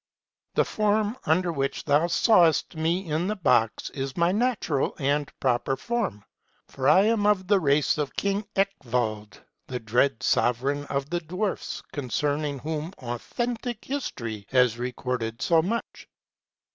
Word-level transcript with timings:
The 0.55 0.65
form 0.65 1.15
under 1.27 1.51
which 1.53 1.85
thou 1.85 2.07
sawest 2.07 2.75
me 2.75 3.07
in 3.07 3.27
the 3.27 3.35
box 3.35 3.91
is 3.91 4.17
my 4.17 4.31
natural 4.31 4.95
and 4.97 5.31
proper 5.39 5.77
form; 5.77 6.25
for 6.67 6.89
I 6.89 7.03
am 7.03 7.27
of 7.27 7.45
the 7.45 7.59
race 7.59 7.99
of 7.99 8.15
King 8.15 8.43
Eckwald, 8.55 9.37
the 9.67 9.79
dread 9.79 10.23
sovereign 10.23 10.85
of 10.85 11.11
the 11.11 11.19
dwarfs, 11.19 11.83
concerning 11.93 12.57
whom 12.57 12.93
authentic 12.97 13.85
history 13.85 14.47
has 14.49 14.79
recorded 14.79 15.39
so 15.39 15.61
much. 15.61 16.07